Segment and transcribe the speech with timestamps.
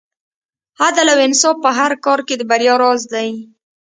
[0.85, 3.29] عدل او انصاف په هر کار کې د بریا راز دی.